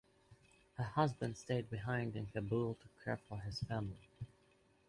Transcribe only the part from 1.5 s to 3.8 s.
behind in Kabul to care for his